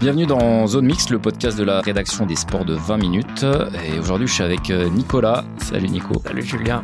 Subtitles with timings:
[0.00, 3.44] Bienvenue dans Zone Mix, le podcast de la rédaction des sports de 20 minutes.
[3.84, 5.44] Et aujourd'hui, je suis avec euh, Nicolas.
[5.58, 6.18] Salut Nico.
[6.24, 6.82] Salut Julien.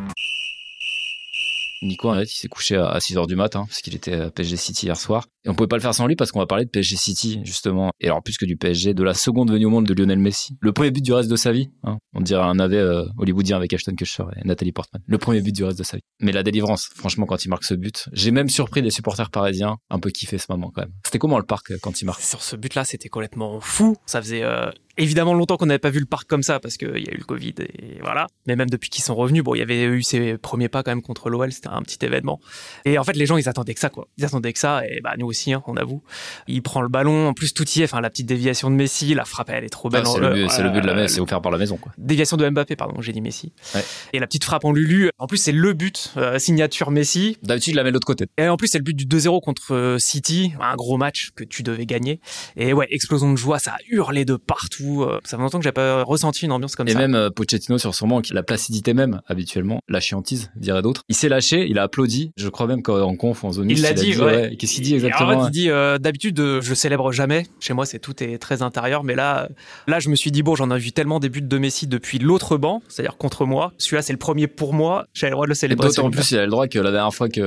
[1.81, 4.55] Nico, en fait, il s'est couché à 6h du matin parce qu'il était à PSG
[4.55, 5.25] City hier soir.
[5.47, 7.39] Et on pouvait pas le faire sans lui parce qu'on va parler de PSG City,
[7.45, 7.91] justement.
[8.01, 10.57] Et alors, plus que du PSG, de la seconde venue au monde de Lionel Messi.
[10.59, 11.69] Le premier but du reste de sa vie.
[11.83, 11.97] hein.
[12.13, 15.01] On dirait un navet euh, hollywoodien avec Ashton Kutcher et Nathalie Portman.
[15.05, 16.03] Le premier but du reste de sa vie.
[16.19, 19.77] Mais la délivrance, franchement, quand il marque ce but, j'ai même surpris des supporters parisiens
[19.89, 20.91] un peu kiffé ce moment quand même.
[21.05, 22.21] C'était comment le parc euh, quand il marque?
[22.21, 23.95] Sur ce but-là, c'était complètement fou.
[24.05, 26.89] Ça faisait euh, évidemment longtemps qu'on n'avait pas vu le parc comme ça parce qu'il
[26.89, 28.27] y a eu le Covid et voilà.
[28.47, 30.91] Mais même depuis qu'ils sont revenus, bon, il y avait eu ses premiers pas quand
[30.91, 32.41] même contre l'OL, c'était un petit événement.
[32.83, 34.07] Et en fait, les gens, ils attendaient que ça, quoi.
[34.17, 36.01] Ils attendaient que ça et bah nous aussi, hein, on avoue.
[36.47, 37.83] Il prend le ballon, en plus tout y est.
[37.85, 40.03] Enfin, la petite déviation de Messi, la frappe, elle est trop belle.
[40.05, 41.77] Ah, C'est le, but- c'est le but de la messe, c'est offert par la maison
[41.77, 41.91] quoi.
[41.97, 43.51] Déviation de Mbappé, pardon, j'ai dit Messi.
[43.75, 43.83] Ouais.
[44.13, 45.11] Et la petite frappe en Lulu.
[45.19, 47.37] En plus, c'est le but, euh, signature Messi.
[47.43, 48.25] D'habitude, il la met de l'autre côté.
[48.37, 51.43] Et en plus, c'est le but du 2-0 contre euh, City, un gros match que
[51.43, 52.19] tu devais gagner.
[52.55, 55.03] Et ouais, explosion de joie, ça a hurlé de partout.
[55.03, 56.99] Euh, Ça fait longtemps que j'ai pas ressenti une ambiance comme Et ça.
[56.99, 61.03] même euh, Pochettino sur son banc, qui la placidité même, habituellement, la chiantise, dirait d'autres.
[61.09, 62.31] Il s'est lâché, il a applaudi.
[62.37, 64.55] Je crois même qu'en conf, en zone il l'a a dit, ouais.
[64.57, 65.26] Qu'est-ce qu'il dit Et exactement?
[65.33, 67.45] Il dit euh, d'habitude, euh, je célèbre jamais.
[67.59, 69.47] Chez moi, c'est tout est très intérieur, mais là, euh,
[69.87, 72.19] là, je me suis dit bon, j'en ai vu tellement des buts de Messi depuis
[72.19, 73.73] l'autre banc, c'est-à-dire contre moi.
[73.77, 75.05] Celui-là, c'est le premier pour moi.
[75.13, 75.87] J'ai le droit de le célébrer.
[75.87, 77.45] D'autant plus, il a le droit que la dernière fois qu'il y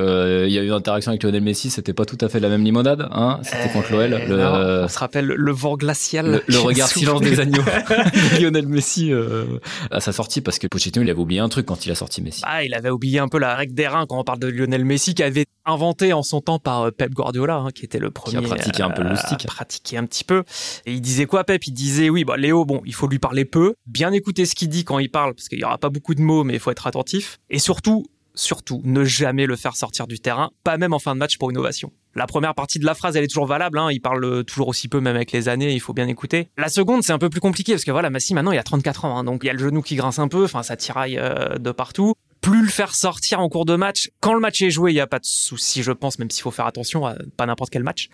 [0.58, 3.08] a eu une interaction avec Lionel Messi, c'était pas tout à fait la même limonade,
[3.10, 3.40] hein?
[3.42, 4.12] C'était contre l'OL.
[4.12, 6.42] Euh, Le, on se rappelle le vent glacial.
[6.46, 7.62] le, regard silence des agneaux.
[8.40, 9.58] Lionel Messi, euh,
[9.90, 12.22] à sa sortie, parce que Pochettino, il avait oublié un truc quand il a sorti
[12.22, 12.42] Messi.
[12.44, 14.84] Ah, il avait oublié un peu la règle des reins quand on parle de Lionel
[14.84, 18.10] Messi, qui avait inventé en son temps par euh, Pep Guardiola, hein, qui était le
[18.10, 19.44] premier pratiqué un peu le euh, loustic.
[19.44, 20.44] à pratiquer un petit peu.
[20.86, 21.66] Et il disait quoi, Pep?
[21.66, 24.68] Il disait oui, bah Léo, bon, il faut lui parler peu, bien écouter ce qu'il
[24.68, 26.70] dit quand il parle, parce qu'il y aura pas beaucoup de mots, mais il faut
[26.70, 27.38] être attentif.
[27.50, 31.18] Et surtout, surtout, ne jamais le faire sortir du terrain, pas même en fin de
[31.18, 31.92] match pour innovation.
[32.14, 33.78] La première partie de la phrase, elle est toujours valable.
[33.78, 33.88] Hein.
[33.92, 35.72] Il parle toujours aussi peu, même avec les années.
[35.72, 36.48] Il faut bien écouter.
[36.56, 39.04] La seconde, c'est un peu plus compliqué parce que voilà, Messi maintenant, il a 34
[39.04, 40.44] ans, hein, donc il y a le genou qui grince un peu.
[40.44, 42.14] Enfin, ça tiraille euh, de partout.
[42.40, 44.10] Plus le faire sortir en cours de match.
[44.20, 46.42] Quand le match est joué, il n'y a pas de souci, je pense, même s'il
[46.42, 48.08] faut faire attention à pas n'importe quel match.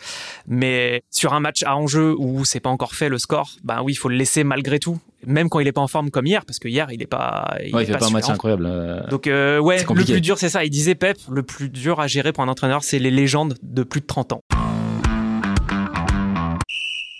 [0.46, 3.92] Mais sur un match à enjeu où c'est pas encore fait le score, ben oui,
[3.92, 6.44] il faut le laisser malgré tout, même quand il est pas en forme comme hier,
[6.44, 7.54] parce que hier il est pas.
[7.72, 8.66] Ouais, il fait pas un match incroyable.
[8.66, 9.06] euh.
[9.08, 10.64] donc euh, ouais, le plus dur c'est ça.
[10.64, 13.82] Il disait Pep, le plus dur à gérer pour un entraîneur, c'est les légendes de
[13.84, 14.40] plus de 30 ans.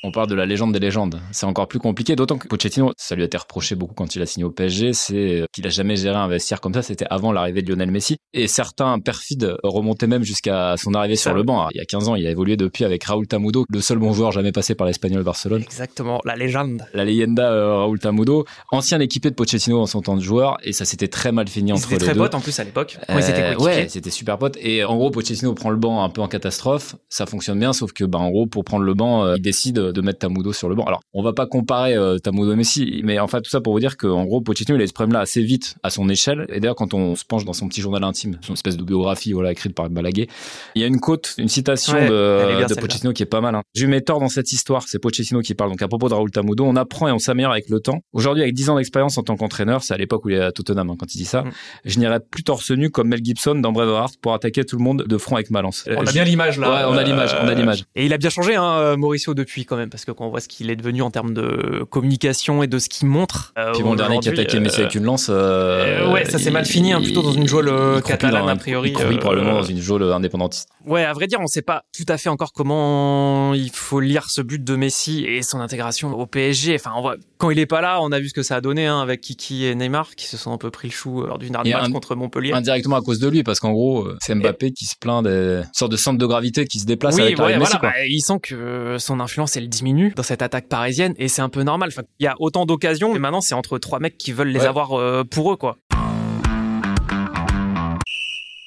[0.07, 1.21] On parle de la légende des légendes.
[1.33, 4.23] C'est encore plus compliqué, d'autant que Pochettino, ça lui a été reproché beaucoup quand il
[4.23, 6.83] a signé au PSG, c'est qu'il a jamais géré un vestiaire comme ça.
[6.83, 8.17] C'était avant l'arrivée de Lionel Messi.
[8.33, 11.59] Et certains perfides remontaient même jusqu'à son arrivée sur le banc.
[11.59, 13.99] Alors, il y a 15 ans, il a évolué depuis avec Raúl Tamudo, le seul
[13.99, 15.63] bon joueur jamais passé par l'Espagnol Barcelone.
[15.63, 16.83] Exactement, la légende.
[16.95, 20.73] La leyenda euh, Raúl Tamudo, ancien équipier de Pochettino en son temps de joueur, et
[20.73, 22.21] ça s'était très mal fini Ils entre les très deux.
[22.21, 22.97] potes en plus à l'époque.
[23.09, 24.57] Ils Euh, ouais, c'était super pote.
[24.61, 26.95] Et en gros, Pochettino prend le banc un peu en catastrophe.
[27.09, 29.96] Ça fonctionne bien, sauf que, bah, en gros, pour prendre le banc, euh, il décide
[29.97, 30.85] de mettre Tamudo sur le banc.
[30.85, 33.73] Alors, on va pas comparer euh, Tamudo et Messi, mais en fait, tout ça pour
[33.73, 36.47] vous dire qu'en gros, Pochettino, il a ce problème-là assez vite à son échelle.
[36.51, 39.33] Et d'ailleurs, quand on se penche dans son petit journal intime, son espèce de biographie,
[39.33, 40.29] voilà, écrite par Balaguer,
[40.75, 42.75] il y a une quote, une citation Ouais, de, bien, de.
[42.75, 43.55] Pochettino qui est pas mal.
[43.55, 43.63] Hein.
[43.75, 45.71] Je mets tort dans cette histoire, c'est Pochettino qui parle.
[45.71, 48.01] Donc, à propos de Raúl Tamudo, on apprend et on s'améliore avec le temps.
[48.13, 50.53] Aujourd'hui, avec 10 ans d'expérience en tant qu'entraîneur, c'est à l'époque où il est à
[50.53, 51.51] Tottenham, hein, quand il dit ça, Mm.
[51.85, 55.05] je n'irai plus torse nu comme Mel Gibson dans Braveheart pour attaquer tout le monde
[55.07, 55.85] de front avec ma lance.
[55.89, 56.69] On Euh, a bien l'image là.
[56.89, 57.85] Ouais, on a l'image, on a l'image.
[57.95, 60.31] Et il a bien changé, hein, euh, Mauricio, depuis quand même, parce que quand on
[60.31, 63.53] voit ce qu'il est devenu en termes de communication et de ce qu'il montre.
[63.59, 65.29] euh, Puis bon, le dernier qui attaquait Messi euh, avec une lance.
[65.31, 68.57] euh, euh, ouais, ça s'est mal fini, hein, plutôt dans une geôle, euh, catalane, a
[68.57, 70.69] priori, euh, probablement dans une geôle indépendantiste.
[70.85, 74.31] Ouais, à vrai dire, on sait pas tout à fait encore comment il faut lire
[74.31, 76.75] ce but de Messi et son intégration au PSG.
[76.77, 78.61] Enfin, on voit, quand il est pas là, on a vu ce que ça a
[78.61, 81.39] donné hein, avec Kiki et Neymar qui se sont un peu pris le chou lors
[81.39, 82.53] du dernier match contre Montpellier.
[82.53, 85.63] Indirectement à cause de lui, parce qu'en gros, euh, c'est Mbappé qui se plaint des
[85.73, 87.79] sortes de centre de gravité qui se déplace oui, avec Messi.
[87.79, 87.89] quoi.
[87.91, 91.49] bah, il sent que son influence elle diminue dans cette attaque parisienne et c'est un
[91.49, 91.91] peu normal.
[91.93, 94.61] Enfin, il y a autant d'occasions et maintenant c'est entre trois mecs qui veulent les
[94.61, 94.67] Ouais.
[94.67, 95.77] avoir euh, pour eux quoi.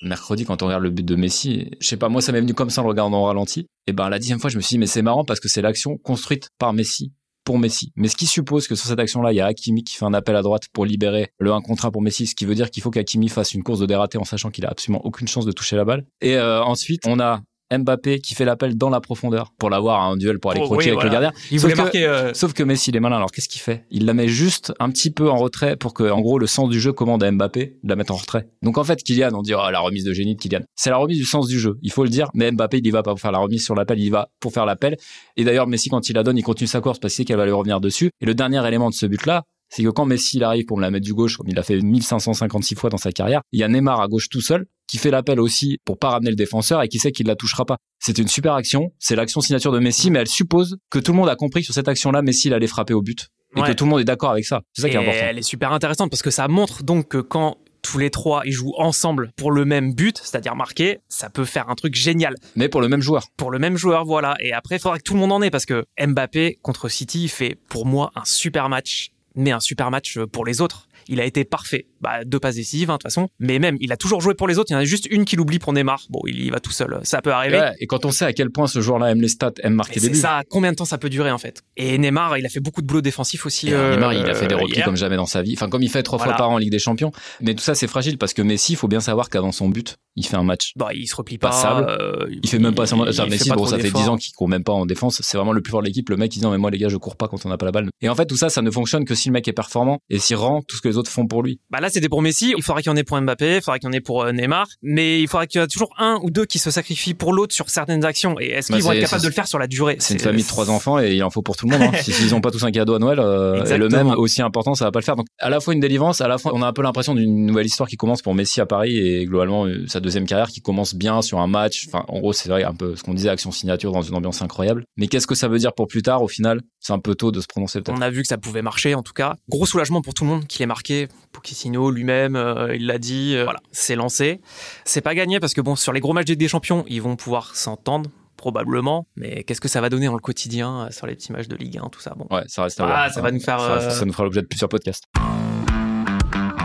[0.01, 2.53] mercredi quand on regarde le but de Messi, je sais pas, moi ça m'est venu
[2.53, 3.67] comme ça en le regardant au ralenti.
[3.87, 5.61] Et ben la dixième fois, je me suis dit mais c'est marrant parce que c'est
[5.61, 7.11] l'action construite par Messi
[7.43, 7.91] pour Messi.
[7.95, 10.13] Mais ce qui suppose que sur cette action-là, il y a Hakimi qui fait un
[10.13, 12.69] appel à droite pour libérer le 1 contre 1 pour Messi, ce qui veut dire
[12.69, 15.45] qu'il faut qu'Hakimi fasse une course de dératé en sachant qu'il a absolument aucune chance
[15.45, 16.05] de toucher la balle.
[16.21, 20.05] Et euh, ensuite, on a Mbappé qui fait l'appel dans la profondeur pour l'avoir à
[20.05, 21.31] un duel pour aller Oh, croquer oui, avec le gardien.
[21.51, 22.05] Il Sauf que- marquer.
[22.05, 23.17] euh, Sauf que Messi, il est malin.
[23.17, 23.85] Alors qu'est-ce qu'il fait?
[23.91, 26.69] Il la met juste un petit peu en retrait pour que, en gros, le sens
[26.69, 28.47] du jeu commande à Mbappé de la mettre en retrait.
[28.63, 30.61] Donc en fait, Kylian, on dit oh, la remise de génie de Kylian.
[30.75, 31.77] C'est la remise du sens du jeu.
[31.81, 32.29] Il faut le dire.
[32.33, 33.99] Mais Mbappé, il y va pas pour faire la remise sur l'appel.
[33.99, 34.97] Il y va pour faire l'appel.
[35.37, 37.37] Et d'ailleurs, Messi, quand il la donne, il continue sa course parce qu'il sait qu'elle
[37.37, 38.09] va lui revenir dessus.
[38.21, 39.43] Et le dernier élément de ce but-là.
[39.69, 41.63] C'est que quand Messi il arrive pour me la mettre du gauche, comme il a
[41.63, 44.97] fait 1556 fois dans sa carrière, il y a Neymar à gauche tout seul, qui
[44.97, 47.77] fait l'appel aussi pour pas ramener le défenseur et qui sait qu'il la touchera pas.
[47.99, 48.91] C'est une super action.
[48.99, 51.65] C'est l'action signature de Messi, mais elle suppose que tout le monde a compris que
[51.65, 53.67] sur cette action-là, Messi il allait frapper au but et Ouais.
[53.67, 54.61] que tout le monde est d'accord avec ça.
[54.73, 55.25] C'est ça qui est Et important.
[55.29, 58.51] elle est super intéressante parce que ça montre donc que quand tous les trois ils
[58.51, 62.67] jouent ensemble pour le même but, c'est-à-dire marquer, ça peut faire un truc génial Mais
[62.69, 63.27] pour le même joueur.
[63.37, 64.35] pour le même joueur, voilà.
[64.39, 67.23] Et après, il faudra que tout le monde en ait parce que Mbappé contre City
[67.23, 70.88] il fait pour moi un super match, mais un super match pour les autres.
[71.11, 71.87] Il a été parfait.
[72.01, 73.27] Bah, deux passes décisives, hein, de toute façon.
[73.39, 74.69] Mais même, il a toujours joué pour les autres.
[74.69, 76.03] Il y en a juste une qui l'oublie pour Neymar.
[76.09, 76.99] Bon, il y va tout seul.
[77.03, 77.59] Ça peut arriver.
[77.59, 79.99] Ouais, et quand on sait à quel point ce joueur-là aime les stats, aime marquer
[79.99, 80.17] des c'est buts.
[80.19, 82.81] ça, combien de temps ça peut durer en fait Et Neymar, il a fait beaucoup
[82.81, 83.73] de boulot défensif aussi.
[83.73, 84.85] Euh, Neymar, il a fait des replis hier.
[84.85, 85.53] comme jamais dans sa vie.
[85.53, 86.33] Enfin, comme il fait trois Voilà.
[86.33, 87.11] fois par an en Ligue des Champions.
[87.41, 89.95] Mais tout ça, c'est fragile parce que Messi, il faut bien savoir qu'avant son but,
[90.15, 90.73] il fait un match.
[90.75, 91.49] Bah, il se replie pas.
[91.49, 91.87] Passable.
[91.89, 94.01] euh, Il fait même pas il Ça, fait Messi, bon, ça fait d'efforts.
[94.03, 95.21] 10 ans qu'il court même pas en défense.
[95.23, 96.09] C'est vraiment le plus fort de l'équipe.
[96.09, 97.57] Le mec, il dit non, mais moi, les gars, je cours pas quand on n'a
[97.57, 97.89] pas la balle.
[98.01, 100.19] Et en fait, tout ça, ça ne fonctionne que si le mec est performant et
[100.19, 101.59] s'il rend tout ce que les autres font pour lui.
[101.71, 102.53] Bah là, c'était pour Messi.
[102.55, 104.23] Il faudra qu'il y en ait pour Mbappé, il faudra qu'il y en ait pour
[104.23, 107.13] euh, Neymar, mais il faudra qu'il y ait toujours un ou deux qui se sacrifient
[107.13, 108.35] pour l'autre sur certaines actions.
[108.39, 109.95] Et est-ce Bah, qu'ils vont être capables de le faire sur la durée?
[109.99, 111.89] C'est une famille de trois enfants et il en faut pour tout le monde.
[111.93, 111.97] Hein.
[112.01, 114.75] si, s'ils ont pas tous un cadeau à Noël, euh, et le même aussi important,
[114.75, 115.15] ça va pas le faire.
[115.15, 117.45] Donc, à la fois une délivrance, à la fois, on a un peu l'impression d'une
[117.45, 120.61] nouvelle histoire qui commence pour Messi à Paris et globalement euh, sa deuxième carrière qui
[120.61, 121.87] commence bien sur un match.
[121.87, 124.41] Enfin, en gros, c'est vrai un peu ce qu'on disait, action signature dans une ambiance
[124.41, 124.83] incroyable.
[124.97, 126.61] Mais qu'est-ce que ça veut dire pour plus tard au final?
[126.79, 127.81] C'est un peu tôt de se prononcer.
[127.89, 129.35] On a vu que ça pouvait marcher en tout cas.
[129.49, 130.88] Gros soulagement pour tout le monde qu'il ait marqué.
[131.31, 133.35] Pochettino lui-même, euh, il l'a dit.
[133.35, 134.41] euh, voilà, c'est lancé.
[134.85, 137.55] C'est pas gagné parce que bon, sur les gros matchs des Champions, ils vont pouvoir
[137.55, 139.05] s'entendre probablement.
[139.15, 141.55] Mais qu'est-ce que ça va donner dans le quotidien euh, sur les petits matchs de
[141.55, 142.13] Ligue 1, tout ça?
[142.17, 143.11] Bon, Ouais, ça reste à Ah, voir.
[143.13, 145.03] ça va nous faire, Ça, ça nous fera l'objet de plusieurs podcasts.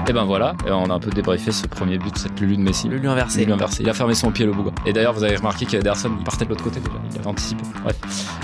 [0.06, 2.62] Et ben voilà, et on a un peu débriefé ce premier but, cette Lulu de
[2.62, 2.88] Messi.
[2.88, 3.40] le lui inversé.
[3.40, 3.82] Lulu inversé.
[3.82, 4.70] Il a fermé son pied le bouga.
[4.84, 6.92] Et d'ailleurs, vous avez remarqué qu'Ederson, il partait de l'autre côté déjà.
[7.10, 7.62] Il avait anticipé.
[7.82, 7.96] Bref.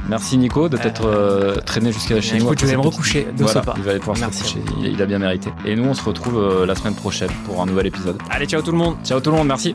[0.08, 2.46] Merci Nico de t'être euh, traîné jusqu'à chez nous.
[2.46, 4.42] Écoute, je vais me recoucher de Voilà, il va aller pouvoir Merci.
[4.44, 4.58] se.
[4.78, 5.50] Il, il a bien mérité.
[5.66, 8.16] Et nous, on se retrouve euh, la semaine prochaine pour un nouvel épisode.
[8.30, 8.96] Allez, ciao tout le monde.
[9.04, 9.74] Ciao tout le monde, merci.